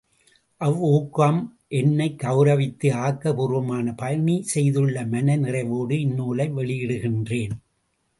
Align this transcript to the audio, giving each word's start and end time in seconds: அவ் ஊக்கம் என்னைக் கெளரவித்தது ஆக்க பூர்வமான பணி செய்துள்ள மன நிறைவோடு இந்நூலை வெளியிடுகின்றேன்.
அவ் 0.57 0.77
ஊக்கம் 0.77 1.57
என்னைக் 1.67 2.21
கெளரவித்தது 2.23 2.93
ஆக்க 2.93 3.33
பூர்வமான 3.33 3.93
பணி 3.93 4.43
செய்துள்ள 4.43 5.05
மன 5.05 5.37
நிறைவோடு 5.37 5.91
இந்நூலை 5.91 6.47
வெளியிடுகின்றேன். 6.57 7.55